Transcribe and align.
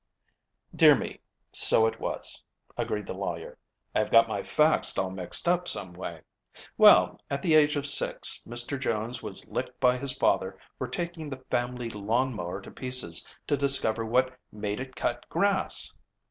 "Dear 0.75 0.95
me, 0.95 1.19
so 1.51 1.85
it 1.85 1.99
was," 1.99 2.41
agreed 2.75 3.05
the 3.05 3.13
lawyer. 3.13 3.55
"I 3.93 3.99
have 3.99 4.09
got 4.09 4.27
my 4.27 4.41
facts 4.41 4.97
all 4.97 5.11
mixed 5.11 5.47
some 5.65 5.93
way. 5.93 6.23
Well, 6.75 7.19
at 7.29 7.43
the 7.43 7.53
age 7.53 7.75
of 7.75 7.85
six, 7.85 8.41
Mr. 8.47 8.79
Jones 8.79 9.21
was 9.21 9.45
licked 9.45 9.79
by 9.79 9.97
his 9.99 10.17
father 10.17 10.57
for 10.79 10.87
taking 10.87 11.29
the 11.29 11.43
family 11.51 11.89
lawn 11.91 12.33
mower 12.33 12.61
to 12.61 12.71
pieces 12.71 13.27
to 13.45 13.55
discover 13.55 14.03
what 14.03 14.35
made 14.51 14.79
it 14.79 14.95
cut 14.95 15.29
grass." 15.29 15.95